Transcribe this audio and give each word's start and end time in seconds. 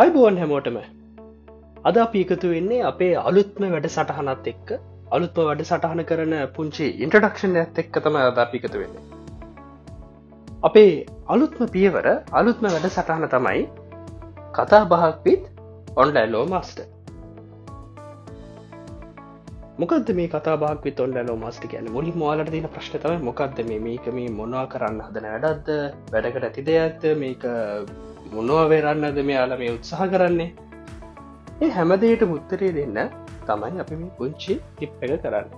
අයිබෝන් 0.00 0.36
හැමෝටම. 0.40 0.76
අද 1.88 1.96
අපි 2.02 2.20
එකතු 2.24 2.50
වෙන්නේ 2.52 2.84
අපේ 2.90 3.10
අලුත්ම 3.30 3.64
වැඩ 3.72 3.88
සටහනත් 3.88 4.46
එක්ක 4.52 4.70
අලුත්ම 5.16 5.48
වැඩ 5.48 5.64
සටහන 5.64 6.00
කරන 6.10 6.32
පුංචි 6.54 6.86
ඉන්ට්‍රඩක්ෂන් 7.04 7.58
ඇත් 7.62 7.80
එක්ක 7.82 7.98
තම 8.04 8.16
අද 8.20 8.40
අපිකතු 8.44 8.80
වෙන්නේ. 8.82 9.02
අපේ 10.68 10.94
අලුත්ම 11.34 11.62
පියවර 11.74 12.08
අලුත්ම 12.40 12.68
වැඩ 12.68 12.88
සටහන 12.88 13.28
තමයි 13.34 13.60
කතා 14.58 14.82
බහක් 14.92 15.12
පිත් 15.26 15.44
ඔන්ලයිල්ලෝ 16.04 16.44
මස්ට 16.52 16.80
මොකද 19.82 20.10
මේ 20.16 20.28
කතා 20.32 20.56
බක් 20.62 20.84
විත් 20.86 21.00
ඔන්ලෝ 21.04 21.34
මස්ට 21.36 21.64
කියන 21.70 21.86
මුලි 21.94 22.10
මවාලට 22.20 22.50
තින 22.54 22.66
ප්‍රශ්නතව 22.74 23.22
මොකක්ද 23.28 23.56
මේ? 23.68 23.78
මේක 23.86 24.04
මේ 24.16 24.28
මොනවා 24.36 24.66
කරන්න 24.72 25.00
හදන 25.06 25.26
වැඩත්ද 25.32 25.70
වැඩකට 26.12 26.46
ඇතිද 26.48 26.68
ඇත්ත 26.74 27.06
මේක 27.22 27.46
මොනවා 28.34 28.66
වෙරන්නද 28.72 29.18
මෙයාල 29.30 29.54
මේ 29.62 29.72
උත්සාහ 29.76 30.06
කරන්නේ? 30.12 30.48
ඒ 31.62 31.70
හැමදයට 31.78 32.22
මුත්තරේ 32.34 32.70
දෙන්න 32.78 33.00
තමයි 33.48 33.82
අපි 33.86 34.00
මේ 34.04 34.14
පුංචි 34.20 34.58
ටිප් 34.60 35.04
එක 35.08 35.18
කරන්න. 35.26 35.50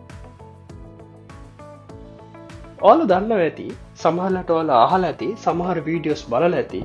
ඕල 2.89 3.07
දන්න 3.13 3.39
ඇති 3.39 3.69
සමහලට 4.03 4.57
ඕල 4.59 4.77
අහල 4.81 5.09
ඇති 5.13 5.33
සමහර 5.47 5.85
වීඩියෝස් 5.89 6.27
බලල 6.33 6.61
ඇති 6.63 6.85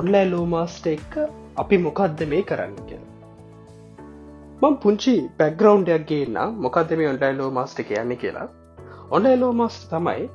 ඔන්ලෑ 0.00 0.26
ලෝමාස්ට 0.34 0.92
එක්ක 0.96 1.22
අපි 1.64 1.84
මොකක්ද 1.86 2.28
මේ 2.34 2.46
කරන්න 2.52 2.78
කියලා. 2.88 3.11
මං 4.62 4.74
පුංචි 4.82 5.12
පැග්‍රවන්්ඩයක් 5.38 6.02
ගේන්න. 6.10 6.36
මොකක්ද 6.64 6.90
මේ 6.98 7.08
ඔන්ඩයිලෝ 7.12 7.48
මස්ට 7.56 7.78
කියන්නේ 7.88 8.18
කියලා. 8.22 8.46
ඔන්ඩයිලෝ 9.16 9.52
මස් 9.58 9.76
තමයි 9.92 10.26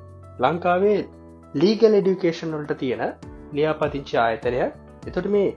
ලංකාවේ 0.46 0.98
ලීගල් 1.62 1.94
එඩියුකේෂන් 2.00 2.56
වලට 2.56 2.76
තියෙන 2.82 3.04
ලියාපතිංචි 3.58 4.18
ආයතනය. 4.24 4.60
එතොට 5.10 5.30
මේ 5.36 5.50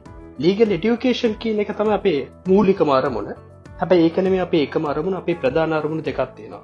ලීගල් 0.45 0.77
එඩියුකේෂන් 0.77 1.35
කියන 1.45 1.63
එක 1.65 1.73
තම 1.81 1.91
අපේ 1.97 2.21
මූලික 2.51 2.83
මාරමුණ 2.93 3.33
හැබැ 3.81 3.99
ඒකන 4.05 4.31
මේ 4.35 4.45
අපේ 4.47 4.63
එක 4.69 4.79
මරමුණ 4.85 5.19
අපේ 5.23 5.37
ප්‍රධාන 5.43 5.77
අරමුණු 5.81 6.07
දෙකක් 6.11 6.23
තියෙනවා. 6.37 6.63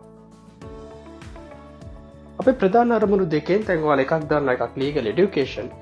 අප 2.40 2.48
ප්‍රධාන 2.62 2.96
අරමුණු 2.98 3.28
දෙකෙන් 3.34 3.66
තැන්වාල 3.68 4.04
එකක් 4.04 4.14
දන්න 4.30 4.54
එකක් 4.54 4.78
ලීගල් 4.84 5.10
එඩියුකේෂන් 5.14 5.74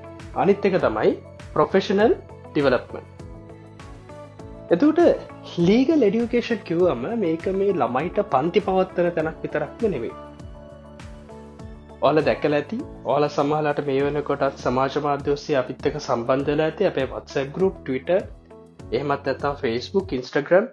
අනිත් 0.42 0.66
එක 0.70 0.80
තමයි 0.86 1.14
ප්‍රොෆෙෂනල් 1.54 2.18
ඩිවලප්මන් 2.50 3.06
එතුට 4.70 5.06
ලීගල් 5.60 6.04
එඩියුකේෂන් 6.04 6.62
කිව්වම 6.68 7.02
මේක 7.20 7.50
මේ 7.56 7.72
ළමයිට 7.74 8.20
පන්ති 8.30 8.60
පවත්තන 8.68 9.10
තැනක් 9.16 9.42
විතරක්ම 9.42 9.90
නෙවේ 9.94 10.14
ඕල 12.02 12.20
දැකල 12.28 12.56
ඇති. 12.56 12.78
ඕල 13.04 13.26
සමහලට 13.28 13.82
මේ 13.86 14.00
වන 14.06 14.22
කොටත් 14.30 14.62
සමාජ 14.62 14.96
මාධ්‍යෝස්සේ 15.04 15.58
අපිත්තක 15.60 16.00
සම්බන්ධල 16.00 16.64
ඇති. 16.64 16.88
අපේ 16.90 17.06
වත්ස 17.12 17.52
ගරුප් 17.54 17.76
ටවිට 17.80 18.10
එහෙමත් 18.90 19.30
ඇතා 19.32 19.52
ෆස්බුක් 19.60 20.16
ඉන්ස්ටග්‍රම් 20.18 20.66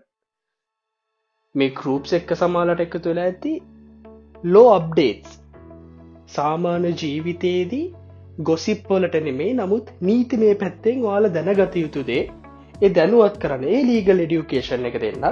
මේ 1.56 1.72
ගරුප්ස් 1.78 2.18
එක්ක 2.20 2.36
සමාලට 2.42 2.84
එක 2.88 3.00
තුළ 3.06 3.24
ඇති. 3.28 3.54
ලෝ 4.44 4.68
අප්ඩේටස් 4.74 5.40
සාමාන්‍ය 6.36 6.92
ජීවිතයේදී 7.02 7.86
ගොසිප්පොලට 8.44 9.18
නෙමේ 9.26 9.50
නමුත් 9.56 9.98
නීති 10.02 10.44
මේ 10.44 10.54
පැත්තෙන් 10.62 11.02
වාල 11.08 11.34
දැනගත 11.36 11.76
යුතුදේ 11.78 12.22
ඒ 12.86 12.90
දැනුවත් 12.98 13.36
කරන 13.42 13.64
ඒ 13.72 13.80
ලීගල් 13.88 14.22
එඩියුකේෂන් 14.26 14.86
එක 14.90 14.96
දෙන්න. 15.04 15.26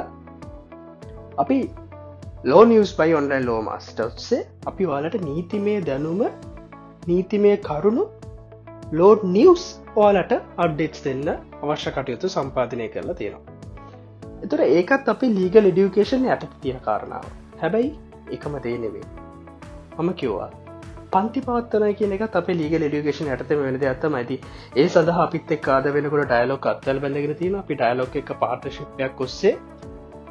අපි 1.42 1.58
ලෝ 2.52 2.64
නිියස් 2.72 2.92
බයි 3.00 3.14
ඔන්ලයින් 3.20 3.46
ලෝ 3.50 3.62
මස්ටස්සේ 3.68 4.42
අපි 4.72 4.90
වාලට 4.92 5.16
නීතිමය 5.30 5.76
දැනුම 5.88 6.22
නීතිමය 7.10 7.54
කරුණු 7.68 8.06
ලෝඩ් 9.00 9.24
නිියස් 9.36 9.64
ඕලට 10.04 10.34
අඩ්ඩෙට්ස් 10.66 11.02
දෙන්න 11.08 11.26
අවශ්‍ය 11.64 11.92
කටයුතු 11.98 12.34
සම්පාධනය 12.36 12.88
කරලා 12.96 13.18
තියෙනවා. 13.22 13.56
එතුර 14.44 14.62
ඒකත් 14.68 15.10
අපි 15.14 15.34
ලීගල් 15.40 15.72
එඩියුකේෂන් 15.72 16.30
යට 16.36 16.46
තියෙන 16.62 16.82
කාරණාව. 16.88 17.26
හැබැයි 17.62 17.92
එකම 18.36 18.54
දේ 18.66 18.78
නෙවේ 18.84 19.06
මම 19.98 20.10
කිව්වා 20.22 20.50
පන්ති 21.12 21.42
පවත්තන 21.42 21.86
කියන 21.96 22.16
එක 22.16 22.24
අප 22.34 22.50
ලීග 22.54 22.74
ඩියුකේෂන් 22.76 23.30
ඇත 23.30 23.52
වෙන 23.52 23.78
ඇත. 23.84 24.04
මයිති 24.10 24.36
ඒ 24.76 24.88
සඳහ 24.88 25.20
අපිත් 25.20 25.52
එක් 25.52 25.70
ආද 25.70 25.88
වෙනකට 25.92 26.18
ඩයිලොක් 26.24 26.68
අත්තල් 26.68 27.00
බැඳගෙන 27.00 27.36
තියෙන 27.36 27.56
අපි 27.58 27.78
ඩයිලොක් 27.78 28.18
එක 28.18 28.34
පාර්ටශිප්යක් 28.40 29.22
ඔස්සේ 29.22 29.54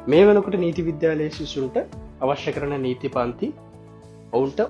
මේ 0.07 0.21
වනකට 0.25 0.59
නීති 0.59 0.85
විද්‍යාලය 0.85 1.31
ශිසුන්ට 1.31 1.79
අවශ්‍ය 2.21 2.53
කරන 2.53 2.75
නීති 2.81 3.11
පන්ති 3.11 3.49
ඔවුන්ට 4.33 4.61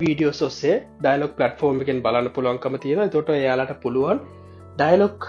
වීඩියෝස් 0.00 0.42
ඔස්සේ 0.42 0.76
ඩයිලොක් 0.98 1.34
පලටෆෝර්ම් 1.36 1.82
එකෙන් 1.82 2.02
බලන්න 2.02 2.30
පුළුවන්කම 2.32 2.78
තියෙන 2.80 3.10
තොට 3.10 3.34
එයාලට 3.34 3.74
පුළුවන් 3.82 4.22
ඩයිලොක් 4.76 5.28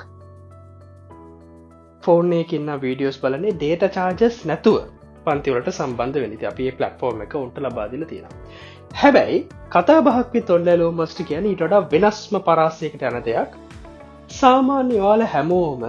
ෆෝර්නයකින්න 2.03 2.71
වීඩියෝස් 2.79 3.19
බලන්නේ 3.19 3.55
ඩේට 3.55 3.89
චාර්ජස් 3.93 4.39
නැතුව 4.45 4.77
පන්තිවලට 5.25 5.69
සම්බන්ධ 5.71 6.19
වෙනිති 6.19 6.45
අපේ 6.45 6.71
පලටෆෝර්ම් 6.73 7.23
එක 7.23 7.33
උන්ට 7.37 7.57
ලබාදිල 7.59 8.03
තියෙන 8.05 8.35
හැබැයි 8.91 9.39
කතා 9.69 10.01
බහක්වි 10.01 10.41
තොල්ලලෝ 10.41 10.91
මස්ට 10.91 11.19
කියන 11.29 11.47
ඊටඩා 11.47 11.81
වෙනස්ම 11.91 12.35
පරාසයකට 12.45 13.01
යන 13.09 13.17
දෙයක්. 13.25 13.51
සාමාන්‍ය 14.31 15.01
වාල 15.03 15.23
හැමෝම 15.33 15.83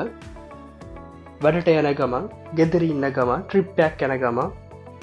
වැඩට 1.43 1.71
යන 1.73 1.89
ගමන් 2.01 2.27
ගෙදර 2.59 2.85
ඉන්න 2.89 3.07
ගමන් 3.17 3.47
ට්‍රිප්පයක් 3.47 4.03
යැන 4.03 4.15
ගමන් 4.23 4.51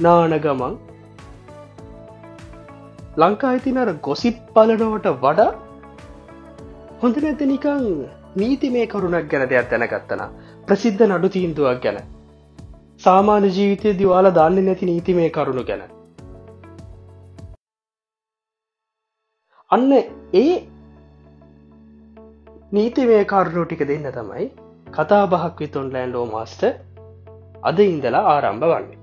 නාන 0.02 0.36
ගමන් 0.46 0.76
ලංකා 3.18 3.54
ඉතිනර 3.60 3.94
ගොසිප් 4.08 4.38
පලනවට 4.56 5.10
වඩා 5.24 5.50
හොඳ 7.02 7.20
නැත 7.26 7.42
නිකං 7.54 7.90
නීති 8.36 8.74
මේ 8.76 8.88
කරුණක් 8.88 9.32
ගැන 9.34 9.50
දෙයක් 9.52 9.74
දැනගත්තන 9.74 10.24
ප්‍රසිද්ධ 10.68 11.04
නඩු 11.08 11.34
තීන්දුවක් 11.36 11.82
ගැන. 11.84 12.00
සාමාන්‍ය 13.02 13.52
ජීවිතය 13.58 13.98
දිවාල 14.02 14.32
දන්න 14.32 14.66
නැති 14.66 14.92
නීති 14.92 15.20
මේ 15.20 15.30
කරුණු 15.30 15.64
ගැන. 15.72 15.95
අන්න 19.72 19.92
ඒ 20.40 20.42
නීතිමය 22.72 23.16
කාරණෝ 23.32 23.64
ටික 23.66 23.80
දෙන්න 23.90 24.04
තමයි 24.18 24.44
කතා 24.98 25.22
බහක් 25.32 25.64
විතුන්ලෑන් 25.64 26.12
ලෝ 26.12 26.26
මස්ට 26.26 26.64
අද 27.64 27.80
ඉන්දලා 27.86 28.22
ආරම්භ 28.34 28.68
වන්නේ. 28.72 29.00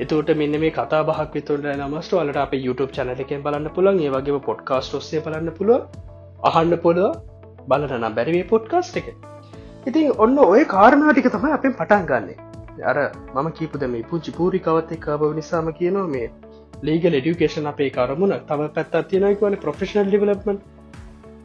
එතුට 0.00 0.30
මෙන්න 0.40 0.56
මේ 0.62 0.70
කතා 0.70 1.02
බහක් 1.08 1.28
විතුන්ල 1.34 1.66
නමස්ට 1.74 2.14
වලට 2.18 2.40
අප 2.44 2.54
YouTube 2.58 2.94
චනලකෙන් 2.96 3.44
බලන්න 3.46 3.68
පුළන් 3.76 4.00
ඒ 4.06 4.12
වගේ 4.14 4.40
පොඩ්කාස්ට 4.48 4.96
ඔස්සේ 5.00 5.20
බලන්න 5.26 5.52
පුළුව 5.58 5.82
අහන්න 6.50 6.76
පොළුව 6.86 7.20
බලන 7.68 8.08
බැරිවේ 8.16 8.48
පොඩ්කාස්ට 8.54 8.96
එක. 8.96 9.12
ඉතින් 9.86 10.08
ඔන්න 10.18 10.38
ඔය 10.46 10.64
කාරණාටික 10.74 11.28
තමයි 11.36 11.52
අපෙන් 11.58 11.76
පටන් 11.80 12.08
ගන්නේ. 12.10 12.38
අර 12.90 12.98
මම 13.34 13.52
කීපද 13.58 13.84
මේ 13.94 14.08
පුංචි 14.10 14.38
පූරිකවත් 14.38 14.96
එක් 14.98 15.06
බව 15.20 15.32
නිසාම 15.34 15.68
කියනවා 15.80 16.08
මේ 16.14 16.32
ලීගල් 16.82 17.14
එඩියුකේෂන් 17.14 17.66
අපේ 17.66 17.90
කරමුණ. 17.90 18.38
තම 18.48 18.62
පැත් 18.76 18.94
තියෙනකවන 19.08 19.56
ප්‍රෆෙෂනල් 19.64 20.08
ඩිවලපමන් 20.08 20.58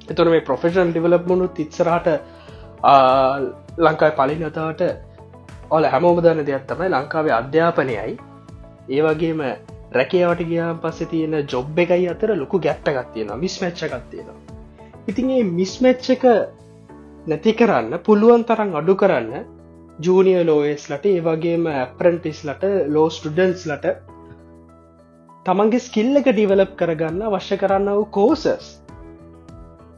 එතුන 0.09 0.29
මේ 0.29 0.41
ප්‍රොෆෙෂනල් 0.41 0.91
ඩිවලප්මනු 0.91 1.47
තිත්සරහට 1.57 2.07
ලංකායි 3.79 4.15
පලින් 4.19 4.43
අතාවට 4.49 4.83
ඔල 5.71 5.87
හැමෝම 5.93 6.21
දන්න 6.23 6.47
දෙයක් 6.49 6.67
තමයි 6.69 6.91
ලංකාවේ 6.91 7.35
අධ්‍යාපනයයි. 7.39 8.13
ඒ 8.89 9.01
වගේම 9.03 9.41
රැකේවට 9.91 10.43
ගියාම් 10.51 10.79
පස්සේ 10.79 11.09
තියෙන 11.13 11.35
ජොබ් 11.45 11.81
එකයි 11.85 12.07
අතර 12.13 12.35
ලොකු 12.35 12.59
ගැට්ටගත් 12.59 13.11
තියෙන 13.13 13.33
මිස්මච්චකත් 13.43 14.07
තියෙනවා. 14.11 14.39
ඉතින් 15.07 15.29
ඒ 15.31 15.43
මිස්මච්චක 15.51 16.25
නැති 17.27 17.53
කරන්න 17.53 17.99
පුළුවන් 18.05 18.43
තරම් 18.49 18.75
අඩු 18.81 18.95
කරන්න 18.95 19.33
ජූනිය 19.99 20.41
ලෝයස්ලට 20.45 21.05
ඒ 21.05 21.19
වගේම 21.21 21.67
ඇපරන්ටිස්ලට 21.73 22.63
ලෝ 22.95 23.09
ස්ටඩන්ස් 23.09 23.67
ලට 23.69 23.95
තමන්ගේ 25.47 25.79
ස්කිල්ල 25.81 26.19
එක 26.19 26.29
ඩිවලප් 26.29 26.71
කරගන්න 26.75 27.25
අවශ්‍ය 27.25 27.57
කරන්න 27.57 27.89
වූ 27.91 28.05
කෝසස් 28.13 28.69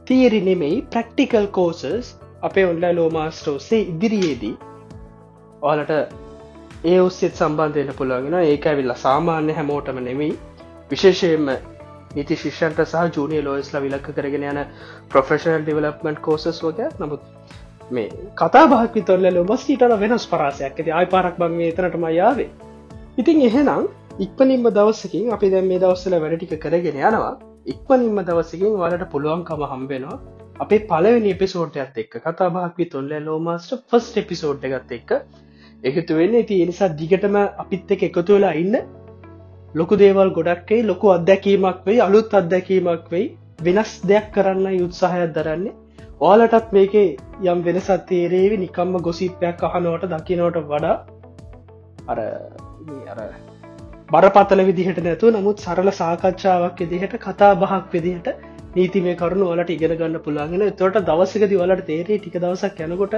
තීරි 0.07 0.42
නෙමෙයි 0.44 0.81
ප්‍රක්ටිකල් 0.90 1.48
කෝසස් 1.51 2.16
අපේ 2.42 2.66
ඔන්ලයි 2.66 2.92
ලෝමාස්ටෝසේ 2.96 3.80
ඉදිරියේදී 3.84 4.56
ඕලට 5.62 5.92
ඒ 6.84 7.00
ඔස්සෙත් 7.00 7.36
සම්බන්ධයන 7.36 7.92
පුළුවගෙන 7.94 8.38
ඒක 8.42 8.66
ඇවිල්ල 8.66 8.94
සාමාන්‍ය 8.98 9.54
හැමෝටම 9.54 9.98
නෙමෙයි. 10.01 10.38
විශේෂයෙන්ම 10.92 11.50
නිති 12.16 12.38
ශිෂන්ට 12.38 12.81
සහ 12.84 13.16
ජූනිය 13.16 13.42
ලෝස්ලා 13.44 13.81
විලක්ක 13.81 14.10
කරගෙන 14.13 14.46
යන 14.46 14.60
ප්‍රොෆෙෂනල් 15.10 15.63
ඩිවලප්මන්ට් 15.63 16.22
කෝසස් 16.22 16.62
වගේ. 16.63 16.90
නමුත් 17.00 17.22
මේ 17.92 18.10
කතා 18.36 18.66
බහක් 18.68 19.04
තොල්ල 19.04 19.30
ලොබස්ටීට 19.34 19.88
වෙනස් 20.00 20.28
පරාසයක්. 20.28 20.74
ඇති 20.74 20.92
ආයි 20.92 21.10
පාරක් 21.10 21.38
බං 21.38 21.57
තනටම 21.72 22.07
යාවේ 22.13 22.50
ඉතින් 23.18 23.42
එහෙනම් 23.44 23.90
ඉක්පනින්ම 24.19 24.66
දවසකින් 24.69 25.31
අපි 25.31 25.50
දැම් 25.51 25.68
මේ 25.68 25.80
දවස්සල 25.80 26.16
වැඩටික 26.18 26.54
කරගෙන 26.57 26.98
යනවා. 27.01 27.33
ඉක්පනින්ම 27.66 28.18
දවසකින් 28.21 28.74
වලට 28.75 29.06
පුළුවන්කම 29.12 29.62
හම්බෙනවා 29.66 30.18
අපේ 30.60 30.80
පලවෙනි 30.86 31.30
එපිසෝට්යත් 31.31 32.00
එක්ක 32.04 32.16
කතාබාක්වි 32.24 32.88
තොල්ල 32.88 33.13
ලෝමස්ට 33.21 33.75
ෆස්ට 33.75 34.24
එපිසෝඩ් 34.24 34.66
එකත් 34.69 34.92
එක්ක. 34.92 35.12
එකතු 35.83 36.18
වෙන්න 36.18 36.36
ඇති 36.36 36.57
එනිසා 36.62 36.89
දිගටම 36.94 37.38
අපිත් 37.63 37.94
එක 37.95 38.04
එකතු 38.04 38.25
වෙලා 38.30 38.56
ඉන්න. 38.56 38.75
ලොකු 39.74 39.98
දේවල් 39.98 40.31
ගොඩක්කේ 40.31 40.81
ලොකු 40.83 41.13
අත්දැකීමක් 41.13 41.80
වෙයි 41.86 42.01
අලුත් 42.01 42.36
අත්දැකීමක් 42.36 43.06
වෙයි. 43.12 43.27
වෙනස් 43.62 43.94
දෙයක් 44.04 44.27
කරන්න 44.33 44.68
යුත්සාහයක් 44.74 45.31
දරන්නේ. 45.36 45.77
ඕලටත් 46.22 46.74
මේකේ 46.74 47.06
යම් 47.45 47.62
වෙනසත් 47.63 47.95
තේරේවි 48.07 48.57
නිකම්ම 48.60 49.00
ගොසිපයක් 49.01 49.63
අහනෝට 49.65 50.10
දකිනෝට 50.13 50.60
වඩා 50.65 50.98
අර 52.07 52.19
අර 53.13 53.22
බරපතල 54.09 54.61
විදිහට 54.67 55.00
නැතු 55.01 55.27
නමුත් 55.31 55.59
සරල 55.59 55.89
සාකච්ඡාවක් 55.94 56.79
විදිහට 56.83 57.11
කතා 57.19 57.50
බහක් 57.56 57.91
විදිහට 57.95 58.29
නීති 58.71 59.01
මේ 59.01 59.13
කරුණු 59.15 59.50
වලට 59.50 59.73
ඉගෙන 59.75 59.94
ගන්න 59.94 60.15
පුළන්ගෙන 60.23 60.63
තොට 60.73 60.97
දවසකද 61.03 61.53
වලට 61.53 61.85
තේරේ 61.89 62.17
ටික 62.17 62.38
දවසක් 62.38 62.81
යැනකොට 62.81 63.13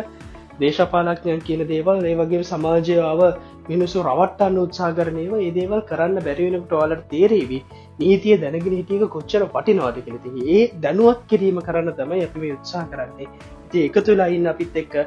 දේශපාලක්ඥයන් 0.60 1.40
කියන 1.42 1.64
දේවල් 1.66 2.04
ඒ 2.04 2.14
වගේ 2.16 2.42
සමාජයාව 2.44 3.24
මිනිසු 3.70 4.04
රවට්ටන්න 4.04 4.60
උත්සා 4.64 4.92
කරනයව 4.92 5.32
ඒ 5.38 5.50
දේවල් 5.52 5.86
කරන්න 5.86 6.20
බැරිවෙනට 6.28 6.76
වලට 6.76 7.08
තේරේවි 7.14 7.62
නීතිය 8.00 8.38
දැනගෙන 8.38 8.76
හිටියක 8.76 9.08
කොච්චර 9.10 9.48
පටිනවාද 9.50 10.04
කෙනති 10.04 10.36
ඒ 10.50 10.62
දැනුවත් 10.82 11.26
කිරීම 11.26 11.64
කරන්න 11.64 11.96
තමයි 11.96 12.22
අපි 12.22 12.44
මේ 12.44 12.54
උත්සා 12.54 12.86
කරන්නේ. 12.92 13.32
ති 13.70 13.88
එක 13.88 14.04
තුලා 14.04 14.30
ඉන්න 14.30 14.54
අපිත් 14.54 14.78
එක්ක 14.78 15.02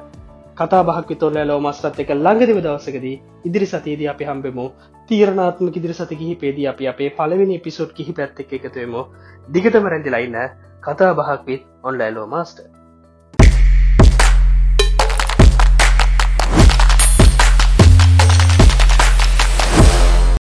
කතා 0.56 0.82
බහක් 0.84 1.06
විතොල්ල 1.08 1.38
ලෝ 1.44 1.60
මස්ටත් 1.60 2.02
එක 2.02 2.10
ළඟදිව 2.16 2.58
දවසකදී 2.62 3.16
ඉදිරි 3.44 3.66
සතියේදී 3.69 4.10
අපි 4.10 4.25
හම්බෙමු 4.25 4.69
තීරණාත්ම 5.08 5.72
ඉදිරි 5.72 5.94
සති 5.94 6.16
කිහිපේදී 6.16 6.68
අපි 6.68 6.88
අපේ 6.88 7.10
පලවෙනි 7.12 7.58
පිසුට් 7.60 7.92
කිහි 7.92 8.12
පැත්තෙක් 8.12 8.54
එකතුවම 8.54 8.94
දිගටම 9.48 9.88
රැඳිලයින්න 9.88 10.40
කතා 10.82 11.12
බහක් 11.14 11.40
විත් 11.46 11.68
ඔන්ලයිලෝ 11.84 12.26
මස්ටර් 12.28 12.74